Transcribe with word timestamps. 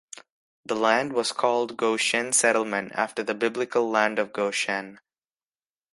The 0.65 0.75
land 0.75 1.13
was 1.13 1.31
called 1.31 1.77
Goshen 1.77 2.33
Settlement, 2.33 2.91
after 2.95 3.21
the 3.21 3.35
biblical 3.35 3.87
land 3.87 4.17
of 4.17 4.33
Goshen. 4.33 4.99